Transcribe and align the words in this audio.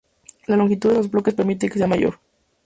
La 0.47 0.55
longitud 0.57 0.89
de 0.89 0.95
los 0.95 1.11
bloques 1.11 1.35
permite 1.35 1.69
que 1.69 1.77
sea 1.77 1.85
mayor. 1.85 2.19